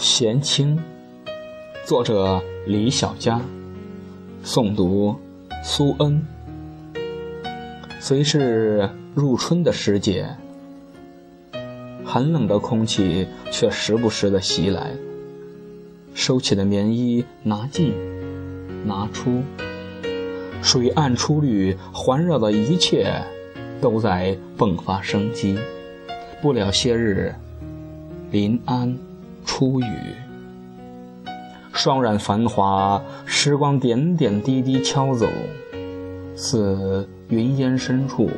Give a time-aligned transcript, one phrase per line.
[0.00, 0.78] 闲情，
[1.84, 3.40] 作者李小佳，
[4.44, 5.16] 诵读
[5.64, 6.24] 苏恩。
[7.98, 10.24] 虽是入春的时节，
[12.04, 14.92] 寒冷的空气却时不时的袭来。
[16.14, 17.92] 收起的棉衣拿进，
[18.86, 19.42] 拿出，
[20.62, 23.20] 水岸初绿，环绕的一切
[23.80, 25.58] 都在迸发生机。
[26.40, 27.34] 不了些日，
[28.30, 28.96] 临安
[29.48, 29.84] 初雨，
[31.72, 35.26] 霜染繁华，时光点点滴滴敲走，
[36.36, 38.28] 似云烟深处，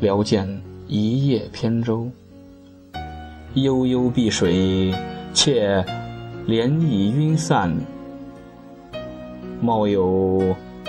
[0.00, 0.48] 聊见
[0.88, 2.10] 一叶扁舟。
[3.52, 4.92] 悠悠碧水，
[5.34, 5.84] 且
[6.48, 7.70] 涟漪晕散，
[9.60, 10.42] 貌有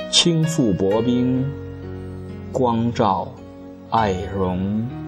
[0.09, 1.45] 轻覆薄冰，
[2.53, 3.27] 光照
[3.89, 5.04] 爱容。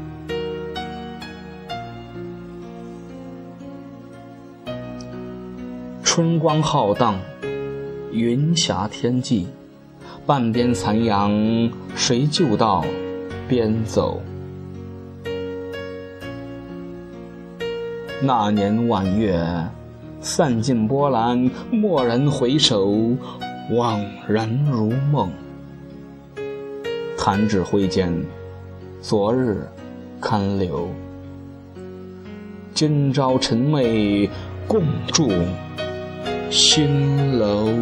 [6.17, 7.13] 春光浩荡，
[8.11, 9.45] 云霞天际，
[10.25, 11.31] 半边残阳，
[11.95, 12.83] 谁就到
[13.47, 14.19] 边走？
[18.19, 19.39] 那年晚月，
[20.19, 22.89] 散尽波澜，蓦然回首，
[23.71, 25.29] 惘然如梦。
[27.15, 28.11] 弹指挥间，
[29.01, 29.67] 昨日
[30.19, 30.89] 堪留。
[32.73, 34.27] 今朝晨寐，
[34.67, 34.81] 共
[35.13, 35.29] 祝。
[36.49, 37.76] 新楼。